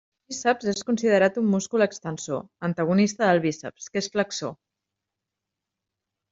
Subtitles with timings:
[0.01, 4.59] El tríceps és considerat un múscul extensor, antagonista del bíceps, que és flexor.